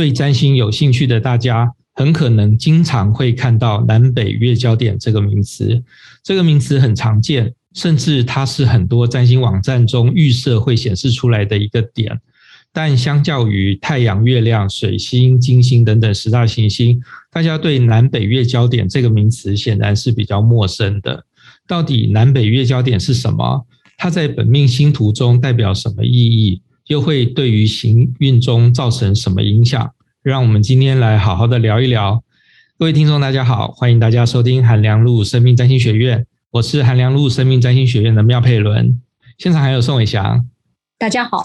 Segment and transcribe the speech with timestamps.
[0.00, 5.84] 对占星有兴趣的大家，很可能经常会看到南北月焦点这个名词。
[6.24, 12.18] 这个名词很常见，甚至它是很多占星网站中预设会显示出来的一个点。
[12.72, 16.98] 但相较于太阳、月亮、水星、金星等等十大行星，
[17.30, 21.22] 大家对南北月焦点这个名词显然是比较陌生的。
[21.68, 23.66] 到底南北月焦点是什么？
[23.98, 26.62] 它在本命星图中代表什么意义？
[26.90, 29.92] 又会对于行运中造成什么影响？
[30.24, 32.24] 让我们今天来好好的聊一聊。
[32.76, 39.00] 各位听众，大家好，欢迎大家收听韩良路生命占星学院，我是韩良路生命占星学院的妙佩伦。
[39.38, 40.44] 现场还有宋伟翔，
[40.98, 41.38] 大家好；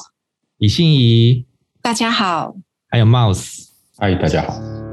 [0.58, 1.46] 李欣怡，
[1.80, 2.56] 大家好；
[2.90, 3.68] 还有 Mouse，
[4.00, 4.85] 嗨，大家好。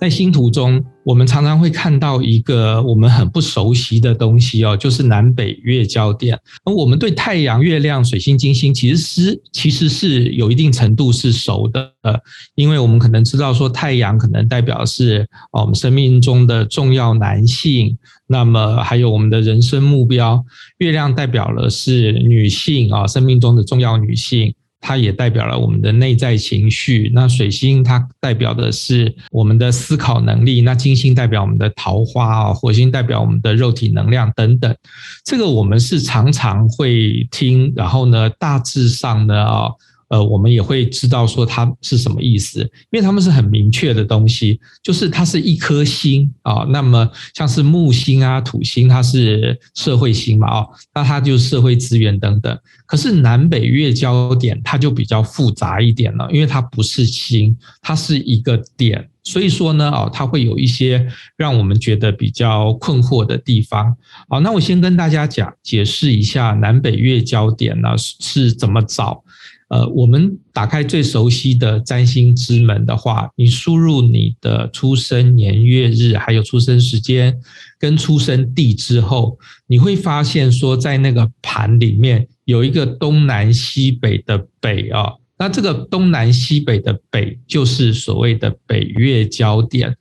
[0.00, 6.38] 在星图中，我们常常会看到一个我们很不熟悉的东西哦，就是南北月交点。
[6.64, 11.92] 而我们对太阳、月亮、水星、金星其实是其实是有一定程度是熟的，
[12.54, 20.38] 因为我们可能知道说太阳可能代表是我们生命中的重要男性，那么还有我们的人生目标；
[20.78, 24.54] 月亮代表了是女性啊，生命中的重要女性。
[24.80, 27.10] 它也代表了我们的内在情绪。
[27.14, 30.60] 那水星它代表的是我们的思考能力。
[30.60, 34.74] 那金星代表我们的桃花啊，火星代表我们的肉体能量等等。
[35.24, 39.68] 这个我们是常常会听，然后呢，大致上呢啊。
[40.08, 46.66] 呃，我们也会知道说它是什么意思，因为它们是很明确的东西，就是它是一颗星啊。
[46.70, 52.58] 那么像是木星啊、土星，它是社会星嘛，哦，那它就社会资源等等。
[52.86, 63.94] 可是南北月交点它就比较复杂一点了，因为它不是星，它是一个点，所以说呢，哦，它会有一些让我们觉得比较困惑的地方。
[64.26, 69.22] 好，那我先跟大家讲解释一下南北月交点呢是怎么找。
[69.68, 77.38] 呃，我们打开最熟悉的占星之门的话，你输入你的出生年月日，还有出生时间
[77.78, 85.12] 跟出生地之后，你会发现说，在那个盘里面有一个东南西北的北啊。
[85.38, 89.96] 那这个东南西北的北就是所谓的北月交点，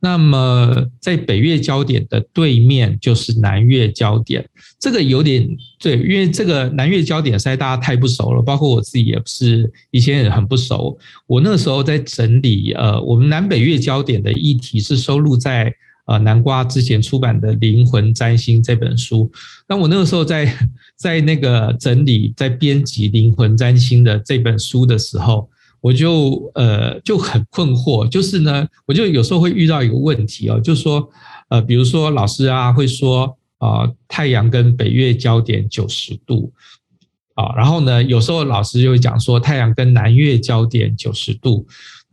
[0.00, 4.46] 那么在北月交点的对面就是南月交点。
[4.78, 5.48] 这个有点
[5.80, 10.98] 对，因为这个南月交点实在大家太不熟了，包括我自己也是以前也很不熟。
[11.26, 15.74] 我那个时候在整理呃，我们南北月交点的议题是收录在。
[16.04, 19.30] 啊，南瓜之前出版的《灵魂占星》这本书，
[19.68, 20.52] 那我那个时候在
[20.96, 25.48] 在那个整理、在编辑《灵魂占星》的这本书的时候，
[25.80, 31.08] 我就呃就很困惑，就是呢，我就有时候会遇到一个问题哦，就是说
[31.50, 36.52] 呃，比如说老师啊会说啊，太阳跟北月交点九十度
[37.34, 41.64] 啊，然后呢，有时候老师就会讲说太阳跟南月交点九十度。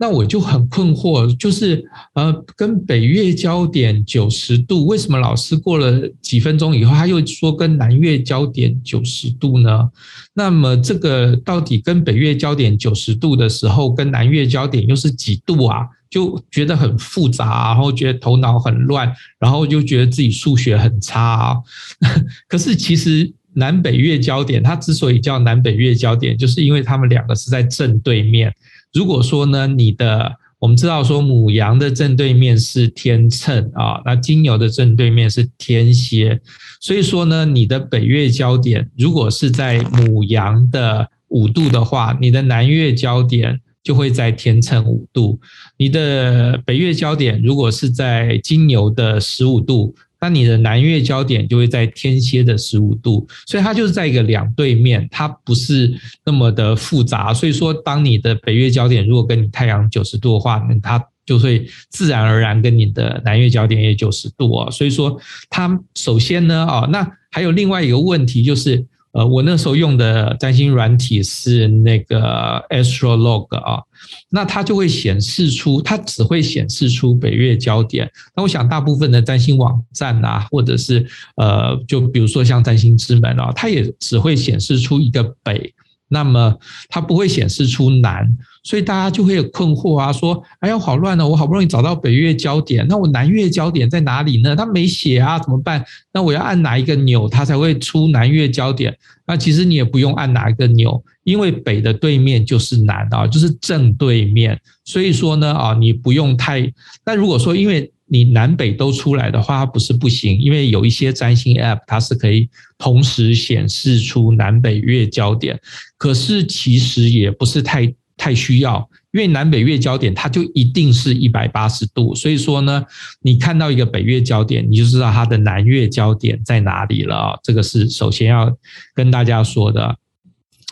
[0.02, 1.84] 那我就很困惑，就是
[2.14, 9.90] 呃，跟北月交点九十度，为什么老师过了几分钟以后，他又说跟南月交点九十度呢？
[10.34, 15.86] 那么这个到底跟北月交点九十度的时候，跟南月交点又是几度啊？
[16.10, 21.58] 就觉得很复杂，然后觉得头脑很乱，然后就觉得自己数学很差啊。
[22.48, 28.52] 可是其实南北月交点，它之所以叫南北月交点，就是因为他们两个是在正对面。
[28.94, 36.40] 如果说呢，你的我们知道说母羊的正对面是天秤啊，那金牛的正对面是天蝎，
[36.82, 45.40] 所以说呢，你的北月交点如果是在母羊的五度的话，你的南月交点就会在天秤五度，
[45.78, 49.96] 你的北月交点如果是在金牛的十五度。
[50.22, 55.94] 那你的南月焦点就会在天蝎的十五度，所以它就是在一个两对面，它不是
[56.25, 57.34] 那么的复杂。
[57.34, 64.69] 所以说，当你的北月焦点如果跟你太阳九十度的话，那它就会自然而然跟你的南月焦点也九十度啊。
[64.69, 65.19] 所以说，
[65.50, 68.86] 它首先呢，哦，那还有另外一个问题就是。
[69.12, 73.82] 呃，我那时候用的占星软体是那个 Astrolog 啊，
[74.30, 78.10] 那它就会显示出，它只会显示出北月焦点。
[78.36, 81.06] 那我想大部分的占星网站啊，或者是
[81.38, 85.74] 呃，就比如说像占星之门啊，它也只会显示出一个北。
[86.12, 86.58] 那么
[86.88, 88.28] 它不会显示出南，
[88.64, 91.28] 所以大家就会有困惑啊，说：“哎呀，好乱哦！
[91.28, 94.56] 我好不容易找到北月焦点，那我南月焦点在哪里呢？
[94.56, 95.84] 它没写啊，怎么办？
[96.14, 98.96] 那我要按哪一个钮，它才会出南月焦点？
[99.26, 104.60] 那其实你也不用按哪一个钮，因为北的对面就是南啊，就是正对面。
[104.86, 106.72] 所以说呢，啊，你不用太……
[107.06, 115.60] 那如果说因为你南北都出来的话，它不是不行，因为有一些占星 App 它是可以同时显示出南北月焦点，
[115.96, 122.86] 可是其实也不是太太需要，因为南北月焦点它就一定是一百八十度，所以说呢，
[123.21, 127.39] 你看到一个北月焦点，你就知道它的南月焦点在哪里了。
[127.42, 128.56] 这个是首先要
[128.94, 129.95] 跟大家说的。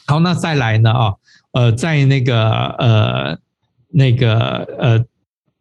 [0.06, 0.92] 好，那再来呢？
[0.92, 1.14] 啊，
[1.54, 3.38] 呃，在那个呃
[3.90, 4.38] 那个
[4.78, 5.06] 呃。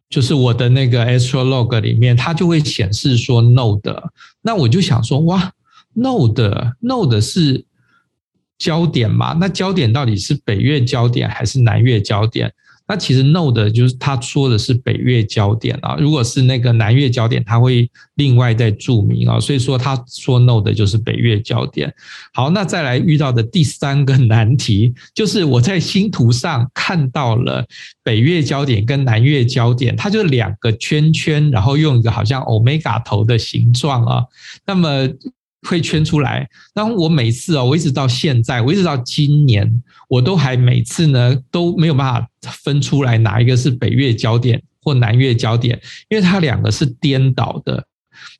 [0.09, 4.01] 就是我的那个 Astrolog 里面，它就会显示说 Node，
[4.41, 5.51] 那我就想说，哇
[5.93, 7.65] ，Node Node 是
[8.57, 9.33] 焦点嘛？
[9.39, 12.51] 那焦点到底是北月焦点还是南月焦点？
[12.89, 19.37] 那其实 no 的就是他说的是北月焦点啊，如果是那个南月焦点，他会另外再注明啊。
[19.41, 21.93] 所以说他说 no 的就是北月焦点。
[22.33, 27.67] 好，那再来遇到的第三个难题，就是我在星图上看到了
[28.05, 34.23] 北月焦点跟南月焦点，它就两个圈圈，然后用一个好像 omega 头的形状啊。
[34.65, 35.09] 那么
[35.67, 42.27] 会圈出来，然后我每次啊，我一直到现在，我一直到今年，我都还每次呢都没有办法
[42.63, 47.83] 分出来哪一个是北月焦点或南月焦点，因为它两个是颠倒的。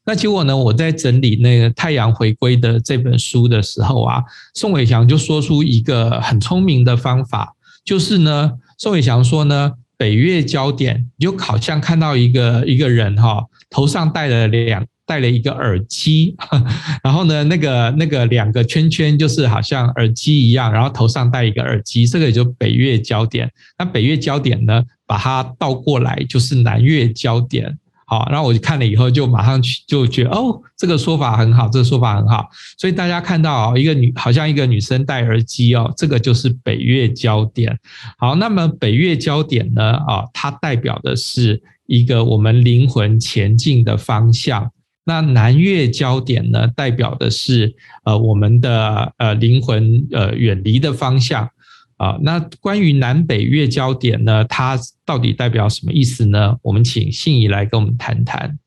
[0.06, 4.24] 那结果呢，我在整理那个太阳回归的这本书的时候啊，
[4.54, 7.54] 宋伟祥就说出一个很聪明的方法，
[7.84, 14.86] 就是呢，宋伟祥说呢，北月焦点你就好像看到一个一个人哈，头上戴了两。
[15.08, 16.36] 戴了一个耳机，
[17.02, 23.50] 然后呢，那个那个两个圈圈就是好像耳机一样，然后头上戴一个耳机，这个也就北月焦点。
[23.80, 27.78] 那北月焦点呢，把它倒过来就是南月焦点。
[28.10, 32.48] 好，然后我就看了以后，就马上去就觉得哦，这个说法很好，这个说法很好。
[32.78, 37.78] 所以大家看到哦，一个女好像一个女生戴耳机哦，这个就是北月焦点。
[38.18, 44.72] 好，那么北月焦点呢，啊，它代表的是一个我们灵魂前进的方向。
[45.08, 47.74] 那南月焦点呢，代表的是
[48.04, 51.50] 呃我们的呃灵魂呃远离的方向
[51.96, 52.18] 啊。
[52.22, 56.58] 那关于南北月焦点呢，它到底代表什么意思呢？
[56.62, 58.60] 我们请信仪来跟我们谈谈。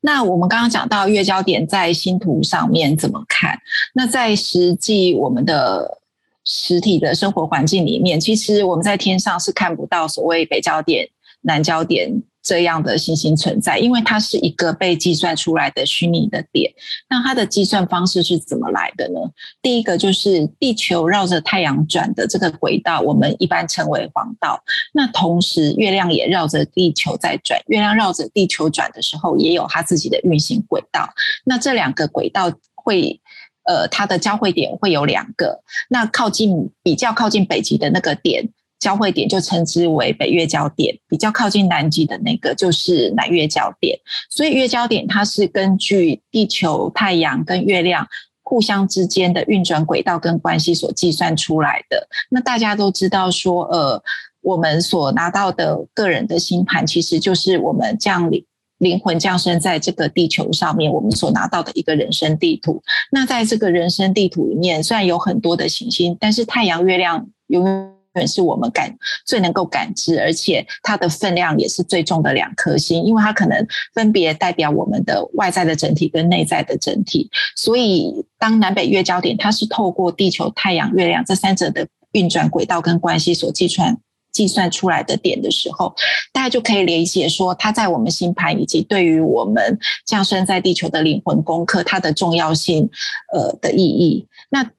[0.00, 3.58] 那我们刚刚讲到月焦点在星图上面怎么看？
[3.94, 5.98] 那在实际我们的
[6.44, 11.08] 实体的生活环境里面，其实我们在天上是看不到所谓北焦点、
[11.42, 12.22] 南焦点。
[12.42, 16.72] 这样的行星存在，因为它是一个被计算出来的虚拟的点。
[17.10, 19.20] 那它的计算方式是怎么来的呢？
[19.60, 24.62] 第一个就是地球绕着太阳转的这个轨道，我们一般称为黄道。
[24.92, 27.60] 那同时，月亮也绕着地球在转。
[27.66, 31.08] 月亮绕着地球转的时候，也有它自己的运行轨道。
[31.44, 33.20] 那这两个轨道会，
[33.64, 35.60] 呃，它的交汇点会有两个。
[35.90, 38.48] 那靠近比较靠近北极的那个点。
[38.78, 43.98] 交汇点就称之为北月焦点，比较靠近南极的那个就是南月焦点。
[44.30, 48.06] 所以月焦点它是根据地球、太阳跟月亮
[48.42, 52.08] 互相之间的运转轨道跟关系所计算出来的。
[52.30, 54.00] 那大家都知道说，呃，
[54.42, 58.44] 我们所拿到的个人的星盘，其实就是我们降临
[58.78, 62.80] 灵魂降生在这个地球上面，我们所拿到的一个人生地图。
[63.10, 67.97] 那在这个人生地图里面，虽然有很多的行星，但是太阳、月亮永。
[68.26, 77.30] 是我们感最能够感知，而且它的分量也是最重的两颗星，因为它可能分别代表我们的外在的整体跟内在的整体。
[77.54, 83.96] 所以，当南北月焦点，它是透过地球、太阳、月亮这三者的运转轨道跟关系所计算
[84.32, 85.94] 计算出来的点的时候，
[86.32, 92.88] 大家就可以理解说，它在我们星盘以及对于我们降生在地球的灵魂功课它的重要性，
[93.32, 94.26] 呃的意义。
[94.50, 94.70] 那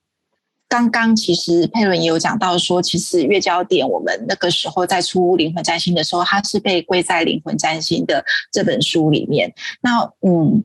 [0.70, 9.54] 刚刚其实佩伦也有讲到说，其实月焦点我们那个时候在出灵魂占星的时候，它是被归在灵魂占星的这本书里面。
[9.82, 10.64] 那嗯。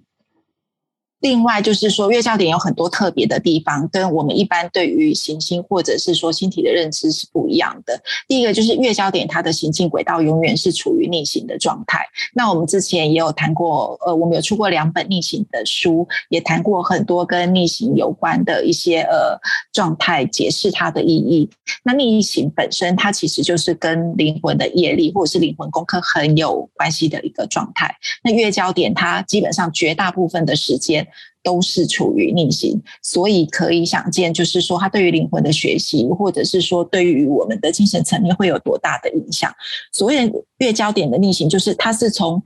[1.25, 7.99] 另外就是说，月焦点有很多特别的地方，跟我们一般对于行星或者是说星体的认知是不一样的。
[8.29, 12.01] 第一个就是月焦点，它的行进轨道永远是处于逆行的状态。
[12.35, 19.41] 那我们之前也有谈过，呃，我们有出过两本逆行的书，也谈过很多跟逆行有关的一些呃
[19.73, 21.49] 状态，解释它的意义。
[21.85, 27.97] 那逆行本身，它其实就是跟灵魂的业力或者是灵魂功课很有关系的一个状态。
[28.23, 31.09] 那月焦点，它基本上绝大部分的时间。
[31.43, 39.53] 都是处于逆行，所以可以想见，就是说它对于灵魂的学习，或者是说对于我们的精神层面会有多大的影响。
[39.93, 42.43] 所谓月焦点的逆行，就是它是从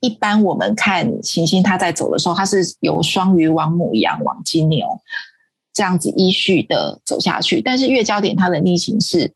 [0.00, 4.86] 一般我们看行星它在走的时候，它是由双鱼往母羊往金牛
[5.74, 9.32] 这样子依序的走下去，但是月焦点它的逆行是，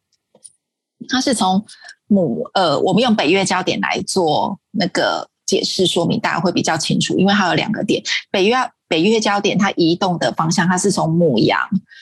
[1.09, 1.65] 它是从
[2.09, 8.57] 母呃，我们用北月焦点来做那个解释说明，大家会比较清楚，因为它有两个点，北月。
[8.89, 11.59] 北月焦点，它移动的方向，它是从牧羊、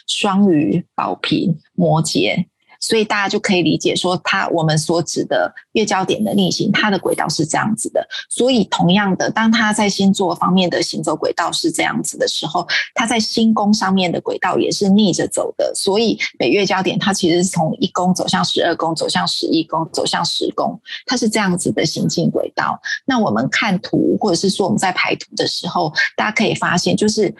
[0.06, 2.44] 双鱼、宝瓶、摩羯。
[2.84, 8.06] 所以大家就可以理解说，它我们所指的月交点的逆行，它的轨道是这样子的。
[8.28, 15.72] 所以同样的，当它在星座方面的行走轨道是这样子的时候，它在星宫上面的轨道也是逆着走的。
[15.74, 22.78] 所以北月交点它其实是从一宫走向十二宫，走向十一宫，走向十宫，它是这样子的行进轨道。
[23.06, 27.34] 那我们看图，或者是说我们在排图的时候，大家可以发现，就是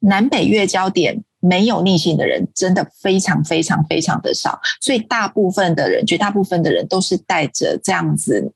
[0.00, 1.24] 南北月交点。
[1.40, 8.52] 没有逆行的人真的非常非常非常的少，所以大部分的人，绝大部分的人都是带着这样子。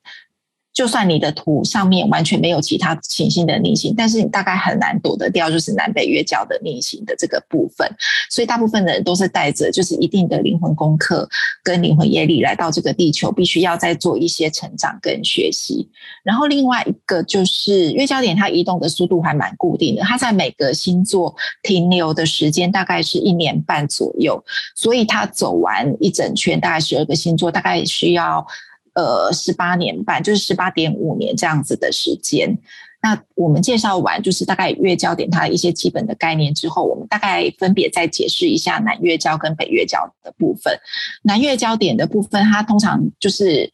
[0.75, 7.89] 就算你的图上面完全没有其他行星的逆行，但是你大概很难躲得掉，就是南北月交的逆行的这个部分。
[8.29, 11.29] 所以大部分的人都是带着就是一定的灵魂功课
[11.63, 15.89] 跟灵魂业力来到这个地球，必须要再做一些成长跟学习。
[16.25, 28.45] 然后另外一个就是月交点，它移动的速度还蛮固定的，它在每个星座停留的时间大概是一年半左右，所以它走完一整圈，大概十二个星座，大概需要。
[28.95, 32.57] 呃，十八年半，就是十八点五年这样子的时间。
[33.03, 40.75] 那我们介绍完，就是大概月交点它的一些基本的概念之后，我们大概分别再解释一下南月交跟北月交的部分。
[41.23, 43.71] 南月交点的部分，它通常就是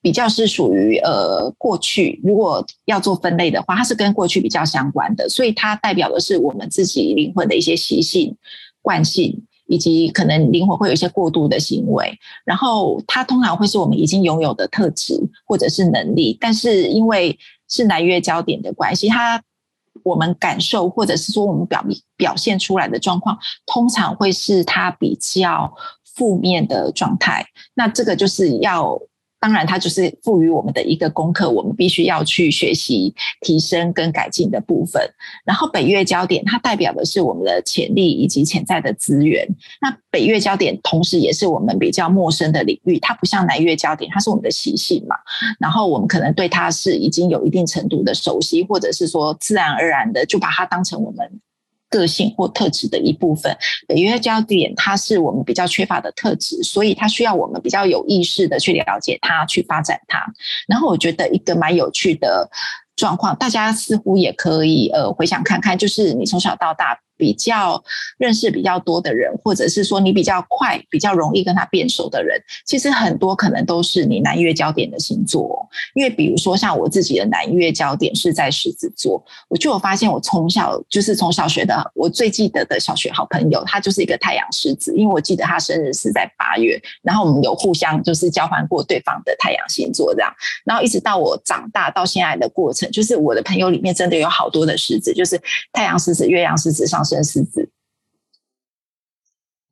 [0.00, 8.36] 比较是属于呃过去，如果要做分类的话，它是跟过去比较相关的，所以它代表的是我们自己灵魂的一些习性、
[8.82, 9.42] 惯性。
[9.70, 12.12] 以及可能灵魂会有一些过度的行为，
[12.44, 15.14] 然后它通常会是我们已经拥有的特质
[15.46, 19.40] 或者是能力，但是因为是南月焦点的关系，它
[20.02, 21.84] 我们感受或者是说我们表
[22.16, 25.72] 表现出来的状况，通常会是它比较
[26.16, 29.00] 负面的状态，那这个就是要。
[29.40, 35.02] 当然，它就是赋予我们的一个功课，我们必须要去学习、提升跟改进的部分。
[35.44, 39.48] 然后，北月交点它代表的是我们的潜力以及潜在的资源。
[39.80, 45.16] 那北月交点同时也是我们比较陌生的领域，它不像南月交点，它是我们的习性嘛。
[45.58, 51.40] 然后，我们可能对它是已经有一定程度的熟悉，或者是说自然而然的就把它当成我们。
[51.90, 53.54] 个性或特质的一部分，
[53.86, 60.24] 北约焦点它是我们比较缺乏的特质，所以它需要我们比较有意识的去了解它，去发展它。
[60.66, 62.48] 然后我觉得一个蛮有趣的
[62.96, 66.98] 状况，大家似乎也可以呃回想看看，就是你从小到大。
[67.20, 67.84] 比较
[68.16, 75.68] 认识比较多的人，或者是说你比较快、比较容易跟他变熟的人，其实很多可能都是你南月交点的星座。
[75.92, 95.40] 因为比如说像我自己的南月交点是在狮子座，我就有发现，我从小就是从小学的，我最记得的小学好朋友，他就是一个太阳狮子，因为我记得他生日是在八月，然后我们有互相就是交换过对方的太阳星座这样，然后一直到我长大到现在的过程，就是我的朋友里面真的有好多的狮子，就是
[95.72, 97.04] 太阳狮子、月亮狮子上。
[97.04, 97.68] 升狮子，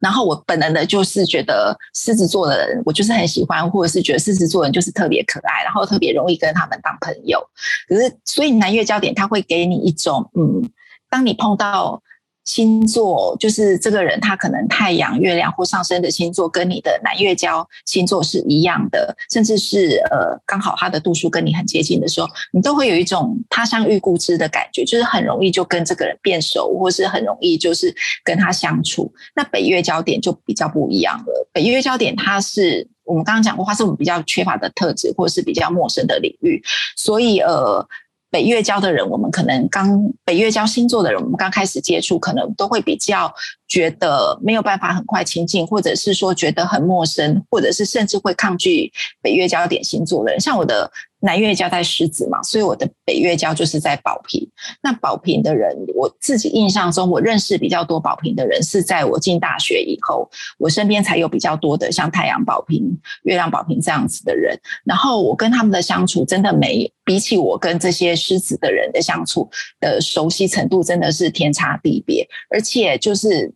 [0.00, 7.38] 然后我本能的就是觉得狮子座的人，我就是很喜欢，或者是觉得狮子座人就是特别可爱，然后特别容易跟他们当朋友。
[7.86, 10.68] 可是，所以南月焦点它会给你一种，嗯，
[11.08, 12.02] 当你碰到。
[12.48, 29.12] 星座就是这个人，他可能太阳、月亮或上升的星座跟你的南月交星座是一样的，甚至是呃刚好他的度数跟你很接近的时候，你都会有一种他乡遇故知的感觉，就是很容易就跟这个人变熟，或是很容易就是跟他相处。
[29.36, 36.62] 那北月交点就比较不一样了，北月交点它是我们刚刚讲过，它是我们比较缺乏的特质，或是比较陌生的领域，
[36.96, 37.86] 所以呃。
[38.30, 43.32] 北月交的人，我们可能刚北月交星座的人，我们刚开始接触，可能都会比较
[43.66, 48.92] 觉得没有办法很快亲近，或者是说觉得很陌生，或者是甚至会抗拒
[49.22, 50.40] 北月交点星座的人。
[50.40, 50.90] 像我的
[51.20, 54.48] 南月交在狮子嘛，所以我的北月交就是在宝瓶。
[54.82, 62.84] 那宝瓶的人，我自己印象中，我认识比较多宝瓶的人，是在我进大学以后，我身边才有比较多的像太阳宝瓶、
[63.24, 64.58] 月亮宝瓶这样子的人。
[64.84, 69.48] 然后我跟他们的相处，真的没比起我跟这些狮子的人的相处
[69.80, 72.26] 的熟悉程度，真的是天差地别。
[72.50, 73.52] 而且就是。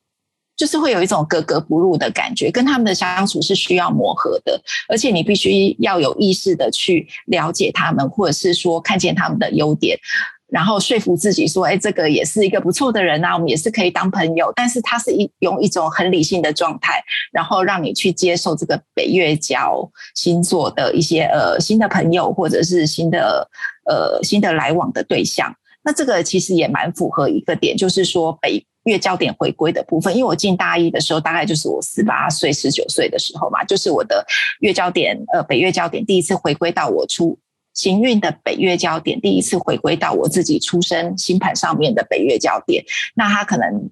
[0.63, 9.99] 就是会有一种格格不入的感觉，跟他们的相处是需要磨合的，而且你必须要有意识的去了解他们，或者是说看见他们的优点，
[10.47, 14.53] 然后说服自己说，哎，这个也是一个不错的人啊，我们也是可以当朋友。
[14.55, 17.03] 但是他是一用一种很理性的状态，
[17.33, 23.51] 然后让你去接受这个北月交星座的一些呃新的朋友，或者是新的
[23.91, 25.53] 呃新的来往的对象。
[25.83, 30.17] 那这个其实也蛮符合一个点，就是说北月交点回归的部分。
[30.17, 34.27] 因为我进大一的时候，大概就是我十八岁、十九岁的时候嘛，就是我的
[34.61, 37.39] 月交点呃北月交点第一次回归到我出。
[37.75, 42.85] 行运的北月交点第一次回归到我自己出生星盘上面的北月交点，
[43.15, 43.91] 那它可能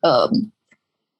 [0.00, 0.30] 呃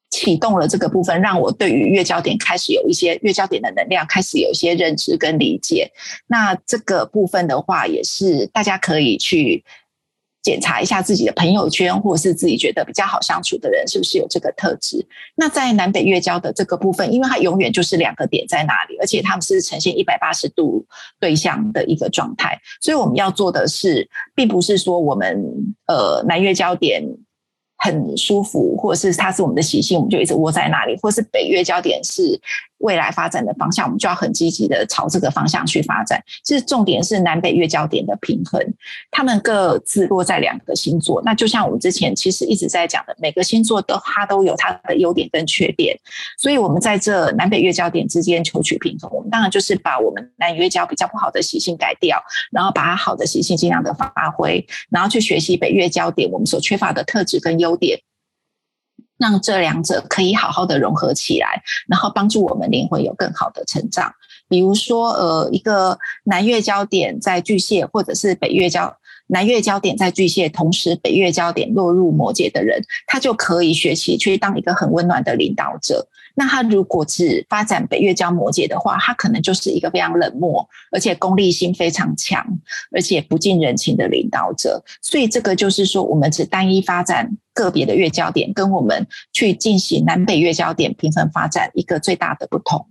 [0.09, 5.93] 启动了这个部分，让我对于月交点开始有一些月交点的能量，开始有一些认知跟理解。
[6.29, 9.63] 那这个部分的话，也是大家可以去。
[10.49, 15.07] 检查一下自己的朋友圈，或者是自己觉得比较好相处的人，是不是有这个特质？
[15.35, 20.87] 那在南北月交的这个部分，因为它永远就是两个点在那里，而且他们是呈现一百八十度
[21.21, 25.45] 对向的一个状态，所以我们要做的是，并不是说我们
[25.87, 27.05] 呃南月交点
[27.77, 32.41] 很舒服，或者是它是我们的习性，我们就一直窝在那里，或是北月交点是。
[32.79, 36.23] 未来发展的方向，我们就要很积极的朝这个方向去发展。
[36.43, 38.61] 其实重点是南北月交点的平衡，
[39.11, 41.21] 他们各自落在两个星座。
[41.25, 45.99] 那就像我们之前其实一直在讲的，每个星座都它都有它的优点跟缺点。
[46.39, 57.99] 所以我们在这南北月交点之间求取平衡，我们当然就是把我们南月交比较不好的习性改掉，然后把它好的习性尽量的发挥，然后去学习北月交点我们所缺乏的特质跟优点。
[59.19, 64.15] 让这两者可以好好的融合起来，然后帮助我们灵魂有更好的成长。
[64.49, 68.97] 比如说，呃，一个南月焦点在巨蟹，或者是北月焦
[69.27, 76.09] 南月焦点在巨蟹，同时北月焦点落入摩羯的人，他就可以学习去当一个很温暖的领导者。
[76.39, 82.47] 那他如果只发展北月交摩羯的话，他可能就是一个非常冷漠，而且功利心非常强，
[82.93, 84.81] 而且不近人情的领导者。
[85.03, 92.87] 所以这个就是说，我们只单一发展个别的月交点，跟我们去进行南北月交点平衡发展一个最大的不同。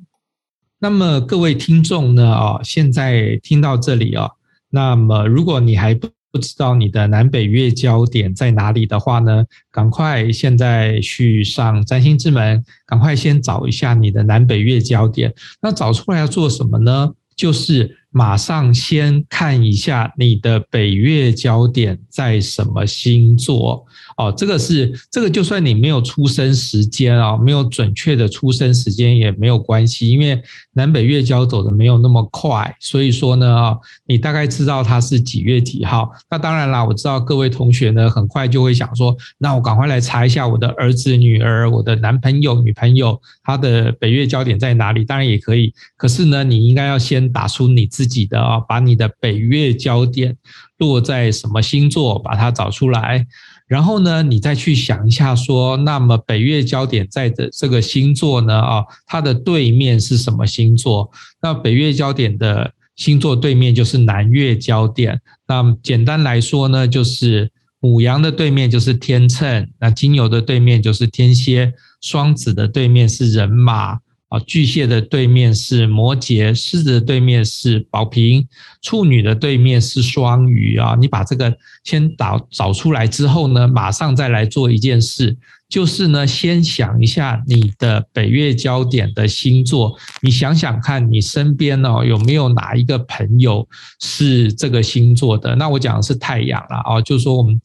[0.79, 2.33] 那么各位听众呢？
[2.33, 4.31] 啊，现在听到这里啊，
[4.71, 15.33] 那么如果你还不不知道你的南北月焦点在哪里的话呢，赶快现在去上占星之门，赶快先找一下你的南北月焦点。
[15.59, 17.11] 那找出来要做什么呢？
[17.35, 23.85] 就是马上先看一下你的北月焦点在什么星座。
[24.17, 30.41] 哦，这个是这个，就算你没有出生时间啊，没有准确的出生时间也没有关系，因为
[30.73, 33.77] 南北月交走的没有那么快，所以说呢，啊，
[34.07, 36.09] 你大概知道他是几月几号。
[36.31, 45.05] 那当然啦，我知道各位同学呢，很快就会想说，那我赶快来查一下我的儿子、女儿、我的男朋友、女朋友，他的北月焦点在哪里？
[45.05, 50.37] 当然也可以，可是呢，你应该要先打出你自己的啊，把你的北月焦点
[50.77, 53.25] 落在什么星座，把它找出来。
[53.67, 61.09] 然后呢，你再去想一下，说，那么北月焦点在的这个星座呢，啊，它的对面是什么星座？
[61.41, 65.19] 那北月焦点的星座对面就是南月焦点。
[65.47, 73.97] 那简单来说呢，就是母羊的对面就是天秤，那金牛的对面就是天蝎，双子的对面是人马。
[74.29, 78.45] 啊，巨蟹的对面是摩羯，狮子的对面是宝瓶，
[78.81, 80.95] 处女的对面是双鱼啊。
[80.99, 85.37] 你把这个先找找出来之后呢，马上再来做一件事，
[85.69, 93.65] 就是呢，先想一下你的北月交点的星座，你想想看你身边哦有没有哪一个朋友
[94.01, 95.55] 是这个星座的？
[95.55, 97.59] 那我讲的是太阳了啊，就是说我们。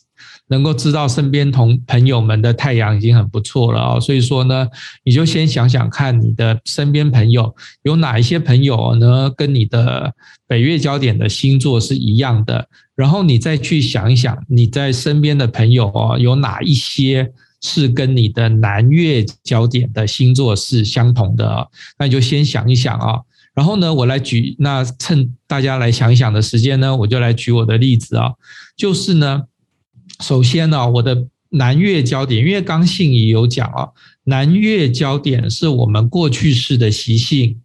[0.53, 4.69] 能够知道身边同朋友们的太阳已经很不错了哦，所以说呢，
[5.03, 10.12] 你就先想想看你的身边朋友有哪一些朋友呢，跟你的
[10.47, 21.67] 北月焦点的星座是一样的，然后你再去想一想你在身边的朋友哦，有哪一些是跟你的南月焦点的星座是相同的，
[21.99, 23.19] 那你就先想一想啊，
[23.55, 28.33] 然后呢，我来举，那趁大家来想一想的时间呢，我就来举我的例子啊，
[28.77, 29.45] 就是呢。
[30.23, 33.89] 首先呢，我的南月交点，因为刚信仪有讲啊，
[34.25, 37.61] 南月交点是我们过去式的习性，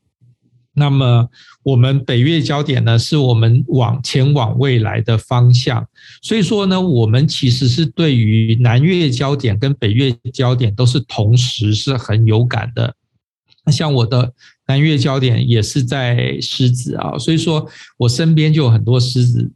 [0.74, 1.30] 那么
[1.63, 5.88] 我们北月交点呢，是我们往前往未来的方向。
[6.22, 12.96] 所以说呢，我们其实是对于南月交点跟北月交点都是同时是很有感的。
[13.63, 14.34] 那像我的。
[14.67, 17.65] 南月交点也是在狮子啊，所以说
[17.97, 19.49] 我身边就有很多狮子、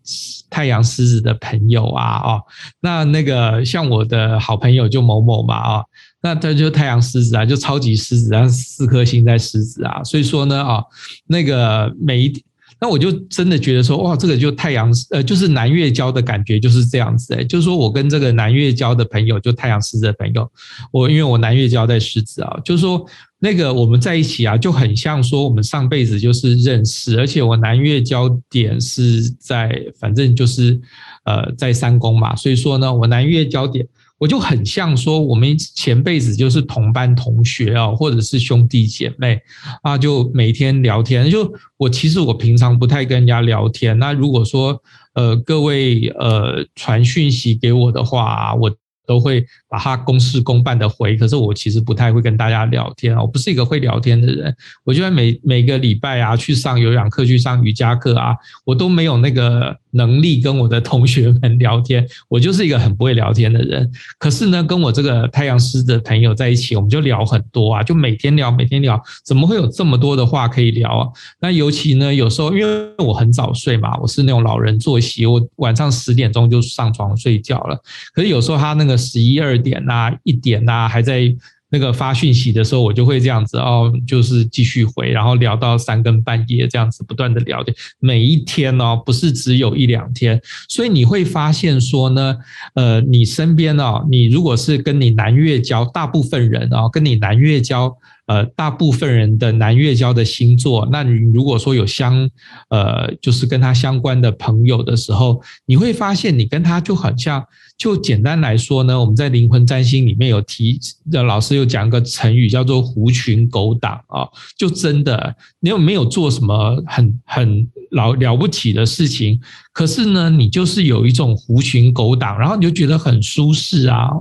[0.49, 2.41] 太阳狮子的朋友啊，哦，
[2.79, 5.83] 那那个像我的好朋友就某某嘛，啊，
[6.21, 10.83] 那他就太阳狮子啊，就超级狮子啊，四颗星在狮子啊，所以说呢，啊，
[11.27, 12.43] 那个每一
[12.83, 20.51] 那我就真的觉得说，哇，这个就太阳呃，就是南月交的感觉就是这样子哎，就是说我跟这个南月交的朋友，就太阳狮子的朋友，
[20.91, 23.05] 我因为我南月交在狮子啊，就是说
[23.43, 30.79] 那个我们在一起啊，就很像说我们上辈子就是认识，而且我南岳交点是在，反正就是
[31.25, 33.83] 呃在三宫嘛，所以说呢，我南岳交点。
[34.19, 39.39] 我就很像说，我们前辈子就是同班同学啊，或者是兄弟姐妹
[39.81, 41.27] 啊，就每天聊天。
[41.31, 43.97] 就我其实我平常不太跟人家聊天。
[43.97, 44.79] 那如果说
[45.15, 48.71] 呃各位呃传讯息给我的话，我。
[49.07, 54.53] 都会把它公事公办的回，可是我其实不太会跟大家聊天啊，我不是一个会聊天的人。
[54.83, 63.89] 我觉得每每个礼拜啊，去上有氧课，去上瑜伽课啊，我都没有那个能力跟我的同学们聊天，我就是一个很不会聊天的人。
[64.19, 71.07] 可是呢，跟我这个太阳狮的朋友在一起，我们就聊很多啊，就每天聊，每天聊，怎么会有这么多的话可以聊啊？
[71.39, 77.77] 那尤其呢，有时候因为我很早睡嘛，我是那种老人作息，我晚上十点钟就上床睡觉了。
[78.13, 78.97] 可是有时候他那个。
[79.01, 81.33] 十一二点呐，一点呐，还在
[81.69, 87.73] 那个发讯息的时候，我就会这样子哦，就是继续回，然后聊到三更半夜这样子，不断的聊天。
[87.99, 92.37] 每一天哦，不是只有一两天，所以你会发现说呢，
[92.73, 97.95] 呃，你身边哦，你如果是跟你南越交，大部分人哦，跟你南越交。
[98.27, 102.29] 呃，大部分人的南月交的星座，那你如果说有相，
[102.69, 107.45] 呃，就是跟他相关的朋友的时候，你会发现你跟他就很像。
[107.77, 110.79] 就简单来说呢，我们在灵魂占星里面有提，
[111.11, 119.41] 老师有讲个成语叫做“狐群狗党”啊，就真的你有没有做什么很很了了不起的事情，
[119.73, 124.11] 可是呢，你就是有一种狐群狗党，然后你就觉得很舒适啊。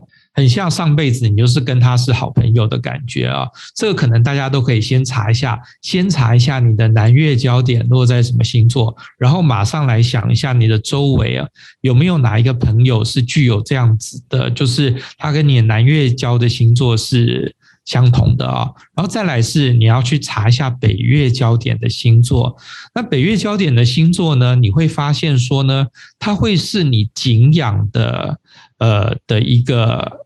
[0.41, 11.47] 很像上辈子你就是跟他是好朋友的感觉啊，这个可能大家都可以先查一下，先查一下你的南月焦点落在什么星座，然后马上来想一下你的周围啊，
[11.83, 22.57] 有没有哪一个朋友是具有这样子的，就是他跟你南月交的星座是相同的啊，然后再来是你要去查一下北月焦点的星座，
[22.95, 25.87] 那北月焦点的星座呢，你会发现说呢，
[26.19, 28.39] 它会是你敬仰的。
[28.81, 30.20] 呃的一个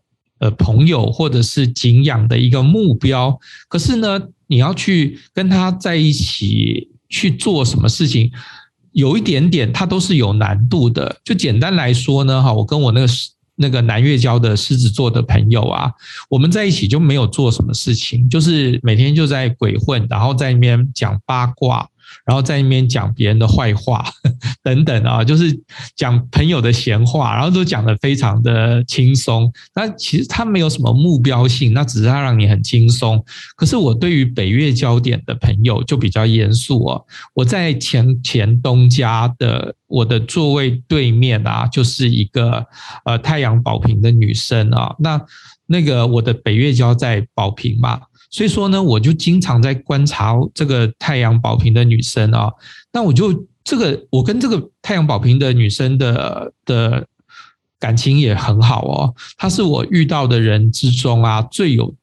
[0.51, 8.31] 朋友，或者是敬仰的一个目标，可是呢，你要去跟他在一起去做什么事情，
[8.91, 11.15] 有一点点，它都是有难度的。
[11.23, 13.07] 就简单来说呢，哈，我跟我那个
[13.55, 15.91] 那个南月交的狮子座的朋友啊，
[16.29, 21.87] 我们在一起就没有做什么事情，就是每天就在鬼混，然后在那边讲八卦。
[22.23, 24.05] 然后在那边讲别人的坏话
[24.63, 25.51] 等等啊，就是
[25.95, 29.51] 讲朋友的闲话，然后都讲得非常的轻松。
[29.73, 33.23] 那其实他没有什么目标性，那只是他让你很轻松。
[33.55, 37.05] 可是我对于北月交点的朋友就比较严肃哦。
[37.33, 42.65] 我在前前东家的我的座位对面啊，就是一个
[43.05, 44.95] 呃太阳宝瓶的女生啊。
[44.99, 45.21] 那
[45.67, 48.01] 那个我的北月交在宝瓶嘛。
[48.35, 52.51] 所以说呢，我就经常在观察这个太阳宝瓶的女生啊。
[52.91, 57.07] 那我就这个，我跟这个太阳宝瓶的女生的的
[57.79, 59.15] 感情也很好哦。
[59.37, 61.95] 她是我遇到的人之中啊，最有，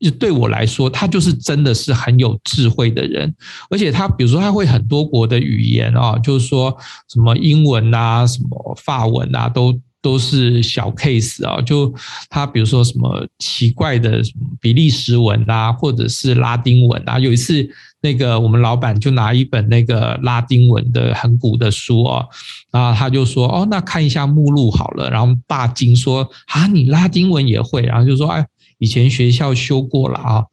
[0.00, 3.32] 就对我来说，她就是真的是很有智慧的人。
[3.70, 6.76] 而且她，比如说，她会很多国的语言啊，就是说
[7.08, 9.80] 什么英文啊，什么法文啊，都。
[10.02, 11.92] 都是小 case 啊，就
[12.28, 14.20] 他比如说什么奇怪的
[14.60, 17.18] 比利时文啊，或者是拉丁文啊。
[17.18, 17.68] 有一次，
[18.00, 22.24] 那个我们老板就拿一本那个拉丁文的很古的书哦，
[22.70, 28.46] 然后他就说：“哦，那看一下目录好了。”然后大惊说：“啊，你拉丁文也会？”然后就说：“哎。”
[28.78, 30.44] 以前学校修过了啊，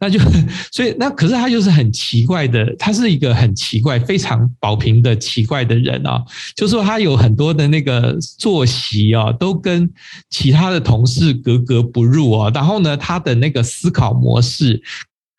[0.00, 0.18] 那就
[0.72, 6.20] 所以那可是他就是很奇怪的，他是一个很奇怪、非常宝瓶的奇怪的人啊。
[6.56, 9.88] 就是说他有很多的那个作息啊，都跟
[10.28, 12.50] 其他的同事格格不入啊。
[12.52, 14.82] 然后呢，他的那个思考模式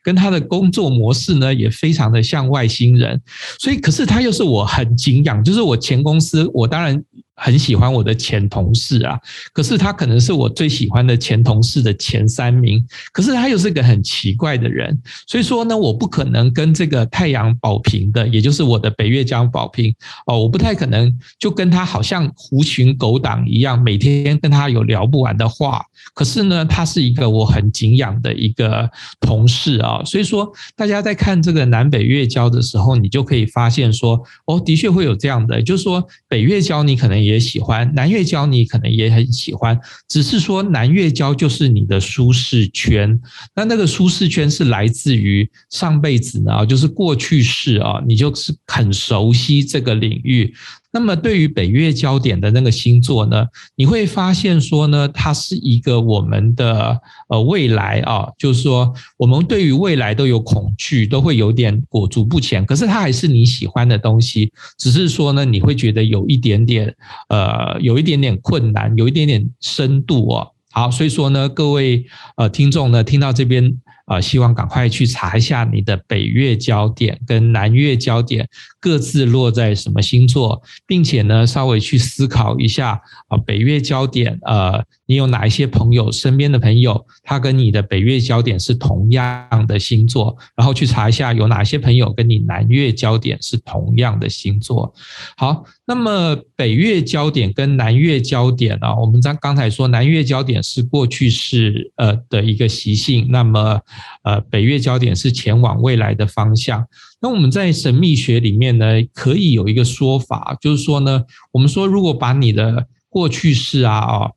[0.02, 3.21] 跟他的工作模式呢，也非常的像外星人。
[3.60, 7.04] 所以，可是他又是我很敬仰，就是我前公司，我当然。
[7.39, 9.17] 很喜欢我的前同事啊，
[9.54, 19.95] 可是他可能是我最喜欢的前同事的前三名，可是他又是个很奇怪的人，所以说呢，我不可能跟这个太阳保平的，也就是我的北月江保平
[20.28, 25.82] 哦，我不太可能就跟他好像狐群狗党一样，每天跟他有聊不完的话。
[26.13, 28.89] 可是呢，他是一个我很敬仰的一个
[29.21, 37.29] 同事啊，所以说大家在看这个南北月交的时候，你就可以发现说，哦，的确会有这样的，就是说北月交你可能也。
[37.30, 43.20] 也喜欢，南月礁你可能也很喜欢，只是说南月礁就是你的舒适圈。
[43.56, 50.54] 那那个舒适圈是来自于上辈子呢，就是过去式啊，你就是很熟悉这个领域。
[50.91, 62.65] 那么对于北月焦点的那个星座呢，你会发现说呢，它是一个我们的呃未来啊，就是说我们对于未来都有恐惧，都会有点裹足不前。
[62.65, 66.95] 可是它还是你喜欢的东西，只是说呢，你会觉得有一点点
[67.28, 70.52] 呃，有一点点困难，有一点点深度哦。
[70.71, 73.80] 好，所以说呢，各位呃听众呢，听到这边。
[74.10, 78.48] 啊，希望赶快去查一下你的北月焦点跟南月焦点
[78.80, 94.93] 各自落在什么星座，并且呢，稍微去思考一下啊，北月焦点，呃，你有哪一些朋友，身边的朋友，他跟你的北月焦点是同样的星座，然后去查一下有哪些朋友跟你南月焦点是同样的星座。
[95.36, 103.82] 好，那么北月焦点跟南月焦点啊，我们刚刚才说南月焦点是过去式呃的一个习性，那么。
[104.22, 106.86] 呃，北月焦点是前往未来的方向。
[107.19, 114.32] 那我们在神秘学里面呢，可以有一个说法，就是说呢，我们说如果把你的过去式啊，哦，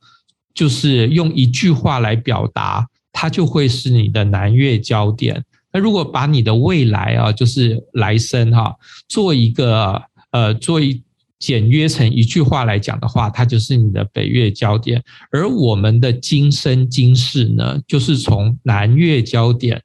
[0.55, 5.45] 就是用一句话来表达，它就会是你的南粤焦点。
[5.73, 8.75] 那如果把你的未来啊，就是来生哈，
[9.09, 11.03] 做一个呃，做一。
[11.43, 19.83] 简约成一句话来讲的话，它就是你的北粤焦点，而我们的今生今世呢，就是从南粤焦点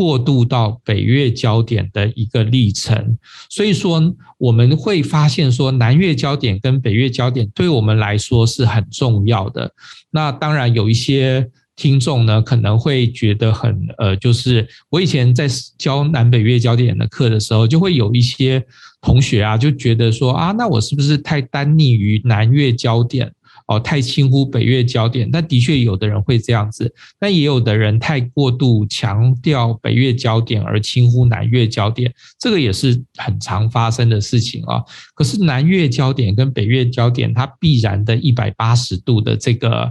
[0.00, 3.18] 过渡到北月焦点的一个历程。
[3.50, 4.00] 所以说，
[4.38, 9.70] 我们会发现说，南越焦点跟北月焦点对我们来说是很重要的。
[10.10, 11.50] 那当然有一些。
[11.76, 18.62] 听众呢可能会觉得很呃，就是我以前在教南北月焦点的课的时候，就会有一些
[19.00, 23.32] 同学啊就觉得说啊，那我是不是太单逆于南越焦点？
[23.70, 34.82] 哦，太轻忽北越焦点，但的确有的人会这样子，但也有的人太过度强调北越焦点而轻忽南越焦点，这个也是很常发生的事情啊。
[35.14, 39.88] 可是南越焦点跟北越焦点，它必然的一百八十度的这个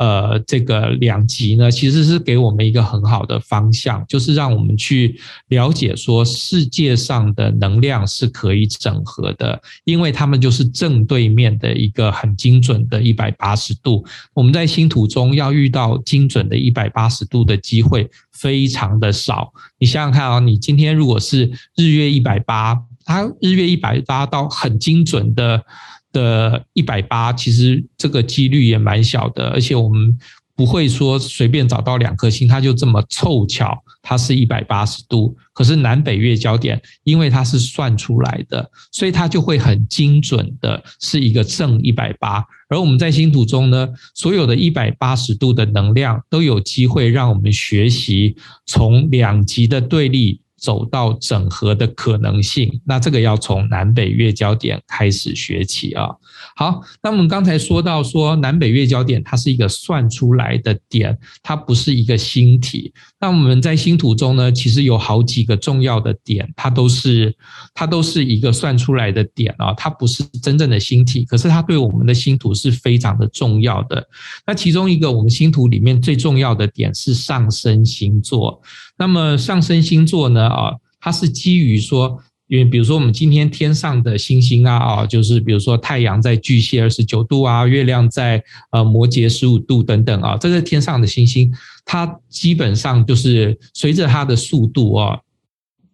[0.00, 13.10] 呃这个两极呢，其实是给我们一个很好的方向，就是让我们去了解说世界上的能量是可以整合的，因为他们就是正对面的一个很精准的一。
[13.10, 19.52] 一百八十度，我们在星图中要遇到精准的一百八十度的机会非常的少。
[19.80, 25.60] 你想想看啊，你今天如果是日月一百八，它日月一百八到很精准的
[26.12, 30.18] 的一百八，其实这个几率也蛮小的，而且我们。
[30.56, 35.34] 不会说随便找到两颗星，它就这么凑巧，它是一百八十度。
[35.54, 42.44] 可是南北月焦点，因为它是算出来的，所以它就会很精准的是一个正一百八。
[42.68, 50.42] 而我们在星图中呢，所有的一百八十度的能量都有机会让我们学习从两极的对立。
[50.60, 56.08] 走到整合的可能性，那这个要从南北月焦点开始学起啊。
[56.54, 62.92] 好，那我们刚才说到说南北月焦点，它是一个算出来的点，它不是一个星体。
[63.18, 67.34] 那我们在星图中呢，其实有好几个重要的点，它都是
[67.74, 74.06] 它都是一个算出来的点啊，它不是真正的星体，可是它对我们的星图是非常的重要的。
[74.46, 78.60] 那其中一个我们星图里面最重要的点是上升星座。
[79.00, 80.46] 那么上升星座呢？
[80.46, 91.50] 啊，它是基于说，因为比如说我们今天天上的星星啊，啊，就是比如说太阳在巨蟹二十九度啊，月亮在呃摩羯十五度等等啊，这个天上的星星，
[91.86, 95.18] 它基本上就是随着它的速度啊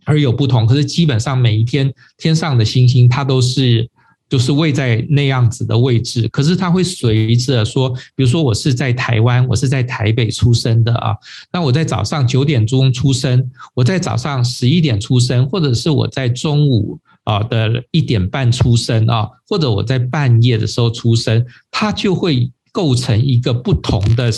[0.04, 3.88] 而有不同，可是基本上每一天天上的星星，它都是。
[4.28, 11.14] 就是位在那样子的位置，可是它会随着说，比如说我是在台湾，我是在台北出生的啊，
[11.52, 24.30] 那我在早上九点钟出生，我在早上十一点出生，或者是我在中午啊的一点半出生啊，或者我在半夜的时候出生，它就会构成一个不同的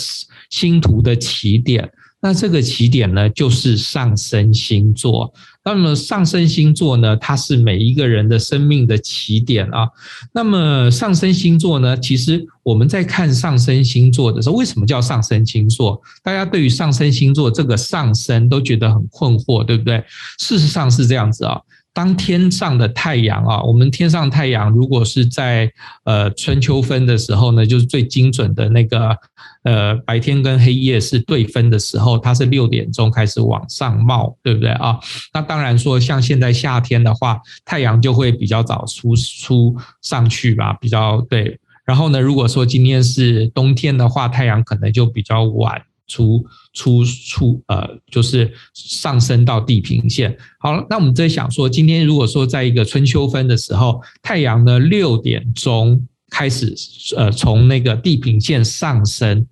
[0.51, 1.89] 星图的起点。
[2.21, 5.33] 那这个起点呢，就是上升星座。
[5.69, 9.87] 那么上升星座呢，它是每一个人的生命的起点啊。
[10.33, 16.01] 那么上升星座呢，其实我们在看上升星座的时候，为什么叫上升星座？
[16.23, 20.03] 大家对于上升星座这个上升都觉得很困惑，对不对？
[20.39, 21.61] 事实上是这样子啊。
[21.93, 25.69] 当天上的太阳啊，我们天上太阳如果是在
[26.05, 29.15] 呃春秋分的时候呢，就是最精准的那个
[29.63, 34.97] 呃白天跟黑夜是对分的时候，它是六点钟开始往上冒，对不对啊？
[35.33, 41.59] 那当然说像现在夏天的话，太阳就会比较早出出上去吧，比较对。
[41.85, 46.43] 然后呢，如果说今天是冬天的话，太阳可能就比较晚出
[46.73, 50.35] 出出呃，就是上升到地平线。
[50.59, 56.75] 好了，那我们在想说，今天如果说在一个春秋分的时候，太阳呢六点钟开始
[57.15, 59.47] 呃从那个地平线上升，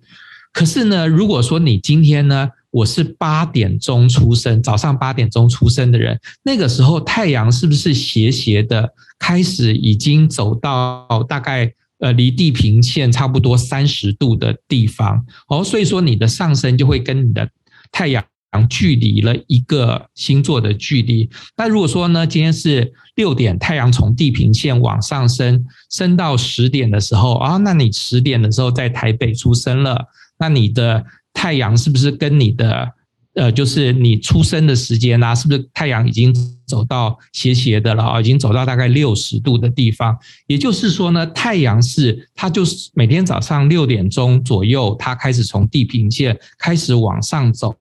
[0.52, 15.24] 可是呢，如果说你今天呢，我是八点钟出生，早上八点钟出生的人，那个时候太阳是不是斜斜的开始已经走到大概呃离地平线差不多三十度的地方？
[15.48, 17.48] 哦，所以说你的上升就会跟你的
[17.92, 18.24] 太阳
[18.68, 21.28] 距离了一个星座的距离。
[21.56, 30.06] 那如果说呢，今天是六点，太阳从地平线往上升，升到十点的时候啊，那你十点的时候在台北出生了，
[30.38, 31.04] 那你的。
[31.34, 32.90] 太阳是不是跟你的
[33.38, 36.34] 呃，就是你出生的时间啊，是不是太阳已经
[36.66, 38.20] 走到斜斜的了啊？
[38.20, 40.16] 已经走到大概六十度的地方。
[40.48, 47.74] 也就是说呢，太阳是它就是每天早上六点钟左右，它开始从地平线开始往上走。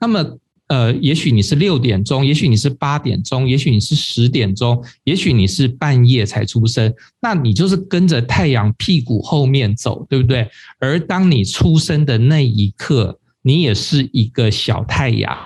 [0.00, 0.38] 那么。
[0.70, 10.48] 呃，也许你是六点钟，也许你是八点钟，也许你是十点钟，也许你是半夜才出生，那你就是跟着太阳屁股后面走，对不对？
[10.78, 15.36] 而当你出生的那一刻，你也是一个小太阳。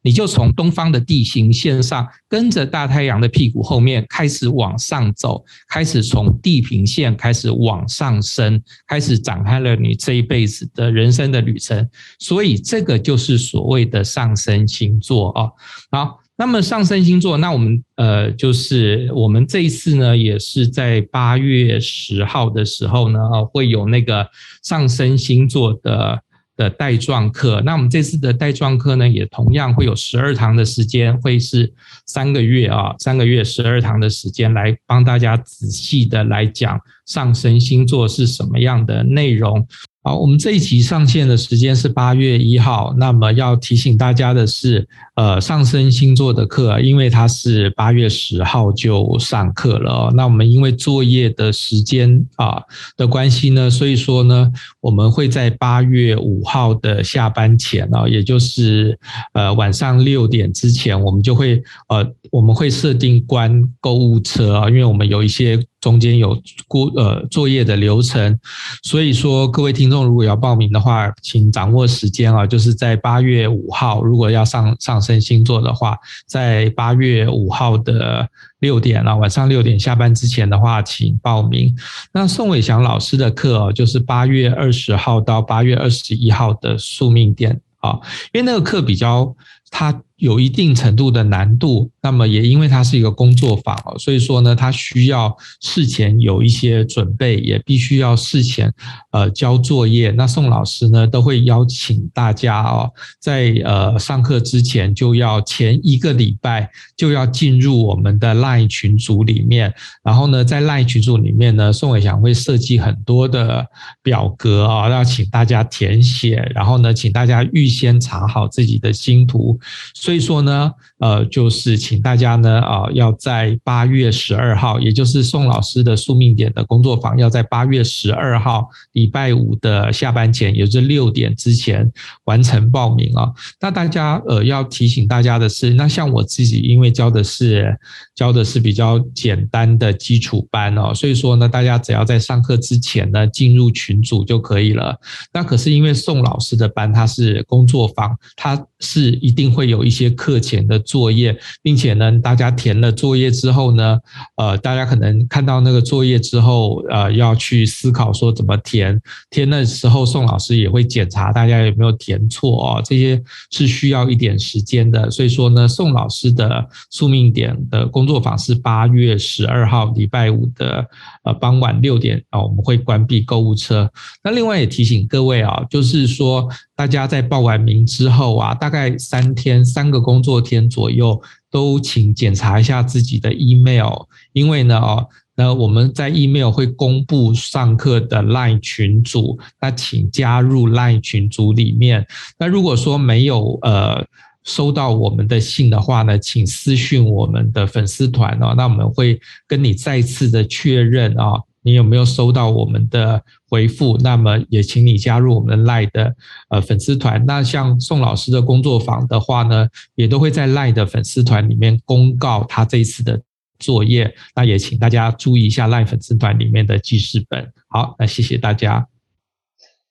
[0.00, 11.84] 你就从东方的地形线上，跟着大太阳的屁股后面开始往上走，开始从地平线开始往上升，开始展开了你这一辈子的人生的旅程。
[12.20, 15.50] 所以这个就是所谓的上升星座啊。
[15.90, 23.18] 好，那么上升星座，那我们呃，就是我们这一次呢，也是在八月十号的时候呢，
[23.52, 24.28] 会有那个
[24.62, 26.22] 上升星座的。
[26.56, 31.72] 的带状课，那我们这次的带状课呢，也同样会有十二堂的时间，会是
[32.06, 39.66] 三个月啊，三个月十二堂的时间，来帮大家仔细的来讲上升星座是什么样的内容。
[40.06, 42.94] 好，我们这一集上线的时间是八月一号。
[42.96, 50.12] 那么要提醒大家的是，呃，上升星座的课，因为它是八月十号就上课了。
[50.14, 52.62] 那我们因为作业的时间啊
[52.96, 58.96] 的关系呢，所以说呢，我们会在八月五号的下班前啊，也就是
[59.32, 65.60] 呃晚上六点之前，我们就会呃我们会设定关购物车啊，因为我们有一些。
[65.86, 68.36] 中间有过呃作业的流程，
[68.82, 75.96] 所以说各位听众如果要报名的话，请掌握时间啊，就是在八月五号，如果要上上升星座的话，
[76.26, 81.72] 在八月五号的六点啊，晚上六点下班之前的话，请报名。
[82.12, 87.92] 那宋伟祥老师的课哦，就是八月二十号到八月二十一号的宿命点啊，
[88.32, 89.32] 因为那个课比较
[89.70, 90.02] 它。
[90.16, 98.72] 有一定程度的难度，那么也因为它是一个工作坊哦，所以说呢，它需要事前有一些准备，也必须要事前
[99.12, 100.10] 呃交作业。
[100.12, 113.66] 那宋老师呢都会邀请大家哦，在呃上课之前就要前一个礼拜就要进入我们的 LINE 群组里面，然后呢，在 LINE 群组里面呢，宋伟祥会设计很多的
[114.02, 119.60] 表格啊，要请大家填写，然后呢，请大家预先查好自己的星图。
[120.06, 131.90] 所以说呢，呃，就是请大家呢，啊，要在八月十二号，也就是宋老师的宿命点的工作坊，要在八月十二号礼拜五的下班前，也就是六点之前
[132.24, 133.32] 完成报名啊。
[133.60, 137.74] 那大家呃，要提醒大家的是，那像我自己，因为教的是
[138.14, 144.94] 教的是比较简单的基础班哦，所以说呢，大家只要在上课之前呢，进入群组就可以了。
[145.32, 149.86] 那可是因为宋老师的班，他是工作坊，他是一定会有。
[149.86, 153.98] 一些课前的作业，并且呢，大家填了作业之后呢，
[154.36, 158.98] 呃，大家可能看到那个作业之后，呃，要去思考说怎么填。
[159.28, 163.20] 填的时候，宋老师也会检查大家有没有填错啊，这些
[163.50, 165.10] 是需要一点时间的。
[165.10, 170.86] 所以说呢，宋老师的宿命点的工作坊是八月十二号礼拜五的
[171.24, 173.90] 呃傍晚六点啊，我们会关闭购物车。
[174.22, 176.48] 那另外也提醒各位啊，就是说。
[176.76, 181.18] 大家在报完名之后啊，大概三天、三个工作天左右，
[181.50, 183.94] 都请检查一下自己的 email，
[184.34, 192.06] 因为呢，哦，那我们在 email 会公布上课的 line 群组，那请加入 line 群组里面。
[192.38, 194.04] 那如果说没有呃
[194.44, 201.40] 收到我们的信的话呢，请私讯我们的粉丝团哦，那我们会跟你再次的确认啊。
[201.66, 203.98] 你有没有收到我们的回复？
[203.98, 206.14] 那么也请你加入我们 LINE 的
[206.48, 207.26] 呃粉丝团。
[207.26, 213.20] 那像宋老师的工作坊的话呢，也都会在 LINE 的粉丝团里面公告他这一次的
[213.58, 214.14] 作业。
[214.36, 217.52] 那也请大家注意一下 LINE 粉丝团里面的记事本。
[217.66, 218.86] 好，那谢谢大家。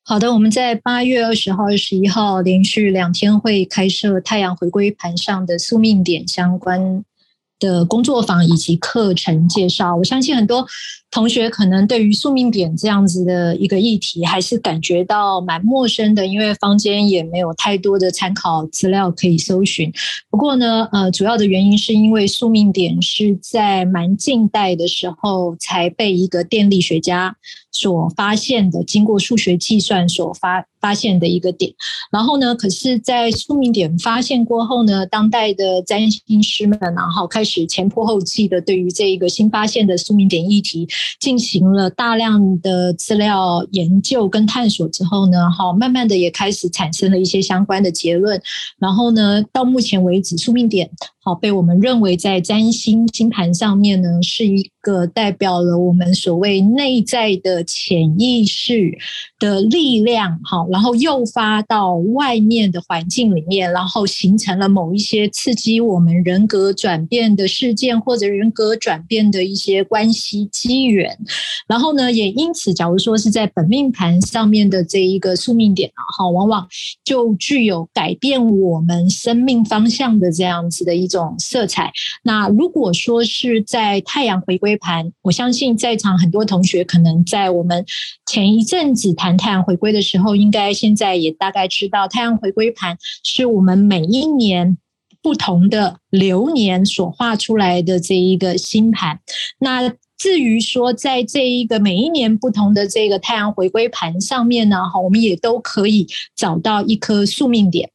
[0.02, 7.04] 好的，我们在八月二十号、二十一号连续两天会开设太阳回归盘上的宿命点相关
[7.60, 9.98] 的工作坊以及课程介绍。
[9.98, 10.66] 我相信很多。
[11.16, 19.90] 同学可能对于宿命点这样子的一个议题，还是感觉到蛮陌生的，因为坊间也没有太多的参考资料可以搜寻。
[20.30, 27.38] 不过呢，呃，主要的原因是因为宿命点是在蛮近代的时候才被一个电力学家
[27.72, 31.74] 所发现的，经过数学计算所发发现的一个点。
[32.12, 40.88] 然后呢，可是，在宿命点发现过后呢，当代的占星师们然后开始前仆后继的对于这一个新发现的宿命点议题。
[41.20, 48.42] 进行了大量的资料研究跟探索之后呢，哈，慢慢的也开始产生了一些相关的结论。
[48.78, 50.90] 然后呢，到目前为止，宿命点。
[51.28, 58.96] 好，被我们认为在占星星盘上面呢，是一个代表了我们所谓内在的潜意识
[59.40, 60.40] 的力量。
[60.44, 71.18] 好，然后诱发到外面的环境里面，然后形成了某一些刺激我们人格转变的事件，或者人格转变的一些关系机缘。
[71.68, 76.68] 然后呢，也因此，假如说是在本命盘上面的这一个宿命点啊，好，往往
[77.04, 81.15] 就具有改变我们生命方向的这样子的一种。
[81.18, 81.92] 种色彩。
[82.24, 87.86] 那如果说是在太阳回归盘，我相信在场很多同学可能在我们
[88.26, 94.78] 前一阵子谈太阳回归的时候，应该现在也大概知道，太阳回归盘是我们每一年
[95.22, 99.20] 不同的流年所画出来的这一个星盘。
[99.60, 107.90] 那至于说在这一个每一年不同的这个太阳回归盘上面呢，哈，我们也都可以找到一颗宿命点。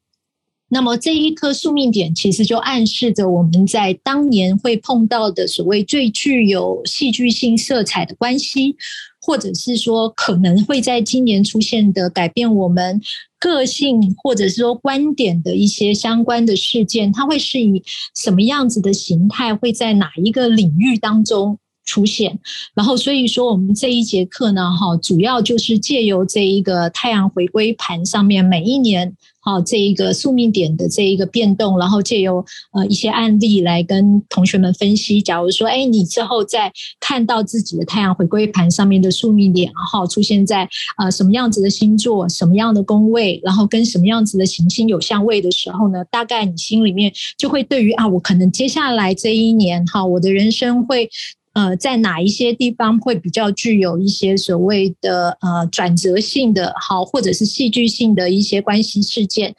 [0.73, 8.77] 那么这一颗宿命点，其实就暗示着我们在当年会碰到的所谓最具有戏剧性色彩的关系，
[9.21, 13.01] 或者是说可能会在今年出现的改变我们
[13.41, 17.83] 个性或者是说观点的一些相关的事件，它会是以
[18.15, 22.39] 什么样子的形态，会在哪一个领域当中出现？
[22.75, 29.17] 然后所以说我们这一节课呢，哈，主要就是借由这一个太阳回归盘上面每一年。
[29.43, 35.23] 好，这一个宿命点的这一个变动，然后借由呃一些案例来跟同学们分析。
[35.23, 36.71] 假如说，哎，你之后在
[37.01, 40.69] 看到自己的太阳回归盘上面的宿命点，然后出现在
[40.99, 51.09] 呃什么样子的星座、什么样的宫位，然后跟什么样子的行星有相位的时候呢，大概你心里面就会对于啊，我可能接下来这一年哈，我的人生会。
[51.53, 59.55] 呃，在哪一些地方会比较具有一些所谓的呃转折性的，好，或者是戏剧性的一些关系事件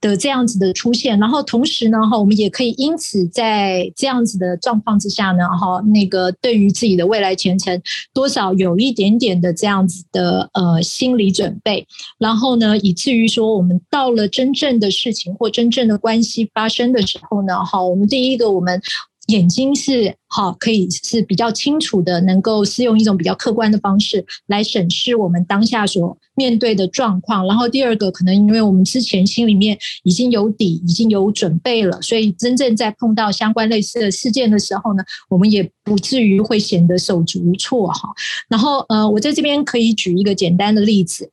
[0.00, 7.80] 的这样子的出现，然后同时呢，哈，我们也可以因此在这样子的状况之下呢，哈，那个对于自己的未来前程
[8.12, 11.86] 多少有一点点的这样子的呃心理准备，
[12.18, 18.82] 然后呢，以至于说我们到了真正的事情或真正的关系发生的时候呢，哈，我们第一个我们。
[19.26, 27.46] 眼睛是好，可以是比较清楚的，能够是用一种比较客观的方式来审视我们当下所面对的状况。
[27.46, 38.08] 然后第二个，可能因为我们之前心里面已经有底，已经有准备了，所以真正在碰到相关类似的事件的时候呢，我们也不至于会显得手足无措哈。
[38.48, 41.30] 然后呃，我在这边可以举一个简单的例子。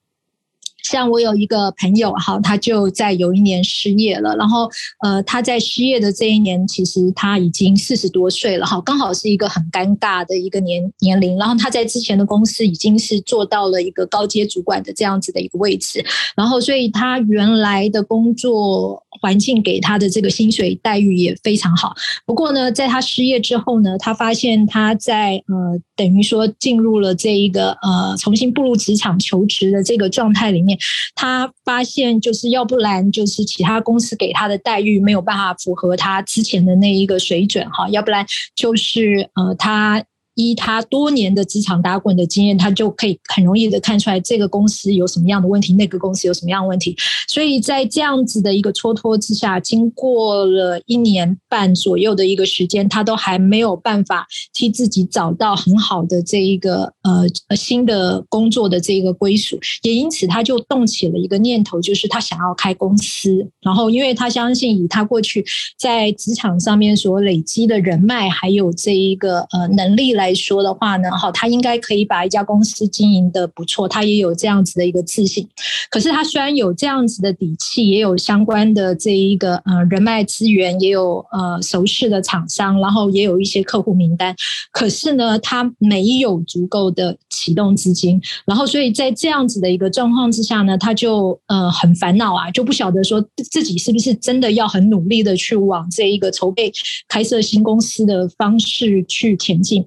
[0.83, 4.69] 像我有一个朋友哈，他就在有一年失业了，然后
[5.01, 11.37] 呃，他在失业的这一年，其实他已经四十多岁了哈，刚好是一个很尴尬的一个年年龄。
[11.37, 16.03] 然后他在之前的公司已经是做到了一个高阶主管的这样子的一个位置，
[16.35, 21.95] 然后所以他原来的工作环境给他的这个薪水待遇也非常好。
[22.25, 30.72] 不过呢，在他失业之后呢，他发现他在呃，等于说进入了这一个呃，重新步入职场求职的这个状态里面。
[31.15, 40.03] 他发现，就是要不然就是其他公司给他的待遇没有办法符合他之前的那一个水准哈，要不然就是呃他。
[40.35, 46.95] 依他多年的职场打滚的经验，他就可以很容易的看出来这个公司有什么样的问题，那个公司有什么样的问题。
[47.27, 59.59] 所以在这样子的一个蹉跎之下，经过了一年半左右的一个时间，他都还没有办法替自己找到很好的这一个呃新的工作的这一个归属。
[59.83, 63.47] 也因此，他就动起了一个念头，就是他想要开公司。
[63.61, 65.45] 然后，因为他相信以他过去
[65.77, 70.22] 在职场上面所累积的人脉，还有这一个呃能力来。
[70.23, 75.47] 来说的话呢，哈，他应该可以把一家公司经营的不错，他也有这样子的一个自信。
[75.89, 84.33] 可是他虽然有这样子的底气，也有相关的这一个呃人脉资源，也有呃熟识的厂商，然后也有一些客户名单，
[84.71, 93.21] 可是呢，他没有足够的启动资金，然后所以在这样子的一个状况之下呢，他就呃很烦恼啊，就不晓得说
[93.51, 96.71] 自己是不是真的要很努力的去往这一个筹备
[97.09, 99.85] 开设新公司的方式去前进。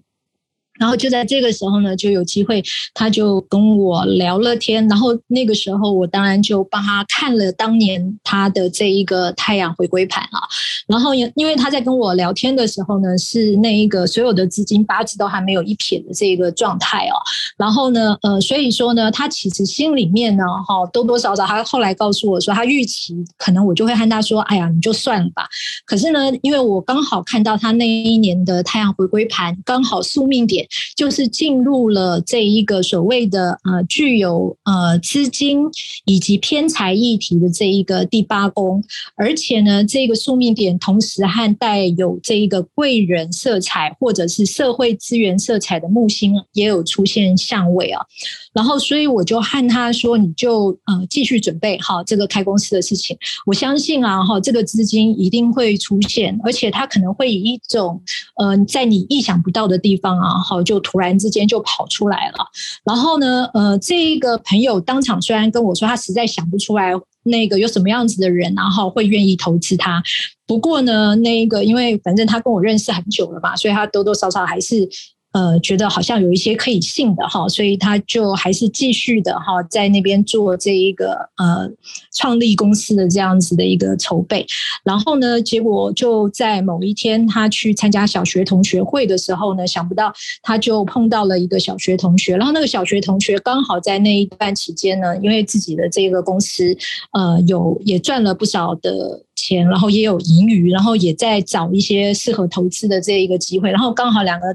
[0.79, 2.63] 然后就在这个时候呢，就有机会，
[2.95, 4.87] 他就跟我聊了天。
[4.89, 10.41] 然后那个时候，我当然就帮他看了当年他的这一个太阳回归盘啊。
[10.87, 17.17] 然后因因为他在跟我聊天的时候呢，是那一个所有的资金八字都还没有一撇的这个状态哦。
[17.57, 25.47] 然后呢，呃，所以说呢，他其实心里面呢，哈，多多少少，他后来告诉我说，他预期可能我就会和他说，哎呀，你就算了吧。
[25.85, 30.66] 可是呢，因为我刚好看到他那一年的太阳回归盘，刚好宿命点。
[30.95, 35.65] 就是进入了这一个所谓的呃具有呃资金
[36.05, 38.83] 以及偏财议题的这一个第八宫，
[39.17, 48.05] 而且呢，这个宿命点同时还带有这一个贵人色彩或者是社会资源色彩的木星也有出现相位啊。
[48.53, 53.17] 然后，所以我就和他说：“你就呃继续准备好这个开公司的事情。
[53.45, 58.01] 我相信啊，哈，这个资金一定会出现，而且他可能会以一种
[58.37, 62.45] 呃在你意想不到的地方啊，哈，就突然之间就跑出来了。
[62.85, 66.93] 然后呢，呃，这个朋友当场虽然跟我说他实在想不出来
[67.23, 70.03] 那个有什么样子的人，然后会愿意投资他。
[70.47, 74.89] 不过呢，那个因为反正他跟我认识很久了吧，所以他多多少少还是。”
[75.33, 81.71] 呃，觉得好像有一些可以信的哈，所以他就还是继续的哈，在那边做这一个呃
[82.15, 84.47] 创立公司的这样子的一个筹备。
[84.83, 90.11] 然后呢，结果就在某一天，他去参加小学同学会的时候呢，想不到
[90.43, 92.35] 他就碰到了一个小学同学。
[92.37, 96.75] 然后那个小学同学刚好在那一段期间呢，因为自己的这个公司
[97.13, 99.26] 呃有也赚了不少的。
[99.37, 104.47] 钱，然后也有盈余，然后也在找一些适合投资的这一个机会，然后刚好两个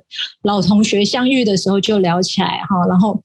[0.42, 3.24] 老同学相遇的时候就聊起来哈，然后。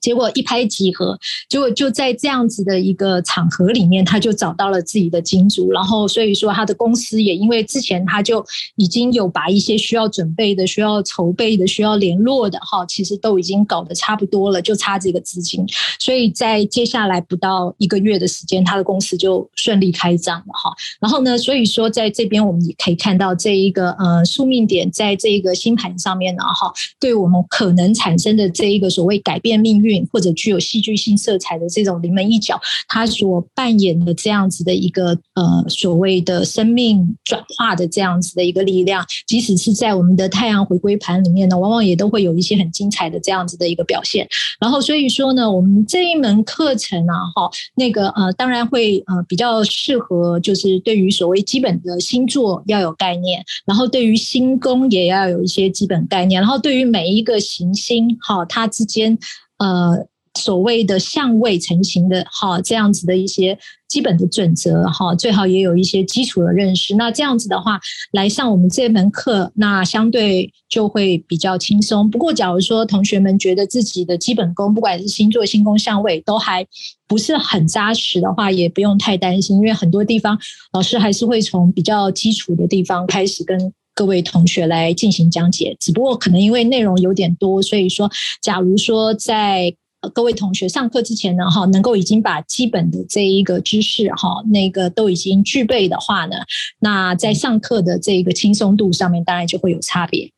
[0.00, 1.18] 结果一拍即合，
[1.48, 8.44] 结果就在这样子的一个场合里面，他就找到了自己的金主，然后所以说他的公司也因为之前他就
[8.76, 15.66] 已经有把一些需要准备的、需要筹备的、需要联络的哈，其实都已经搞得差不多了，就差这个资金，
[15.98, 20.72] 所以在接下来不到一个月的时间，他的公司就顺利开张了哈。
[21.00, 29.87] 然后呢，所以说在这边我们也可以看到这一个呃宿命点在这个星盘上面呢哈，对我们可能产生的这一个所谓改变命运。
[30.12, 44.28] 或者具有戏剧性色彩的这种临门一脚，他所扮演的这样子的一个呃所谓的生命转化的这样子的一个力量，即使是在我们的太阳回归盘里面呢，往往也都会有一些很精彩的这样子的一个表现。
[44.60, 59.18] 然后所以说呢，我们这一门课程啊，哈，那个呃，当然会呃比较适合，就是对于所谓基本的星座要有概念，然后对于星宫也要有一些基本概念，然后对于每一个行星哈，它之间。
[59.58, 66.94] 呃，所谓的相位成型的哈，这样子的一些基本的准则哈，最好也有一些基础的认识。
[66.94, 67.80] 那这样子的话，
[68.12, 72.08] 来上我们这门课，那相对就会比较轻松。
[72.08, 76.64] 不过，假如说同学们觉得自己的基本功，不管是星座、星宫、相位，都还
[77.08, 80.38] 不是很扎实的话，也不用太担心，因为很多地方
[80.72, 83.72] 老师还是会从比较基础的地方开始跟。
[83.98, 88.08] 各位同学来进行讲解，只不过可能因为内容有点多，所以说，
[88.40, 89.74] 假如说在
[90.14, 96.36] 各位同学上课之前呢，哈，能够已经把基本的这一个知识，哈，那个都已经具备的话呢，
[96.78, 100.30] 那在上课的这一个轻松度上面，当然就会有差别。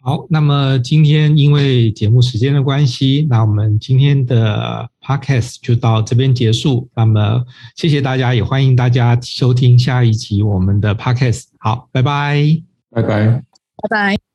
[0.00, 6.88] 好，那么今天因为节目时间的关系，那我们今天的 podcast 就到这边结束。
[6.94, 11.46] 那么谢谢大家，也欢迎大家收听下一集我们的 podcast。
[11.58, 12.75] 好，拜拜。
[12.96, 13.26] 拜拜，
[13.76, 14.25] 拜拜。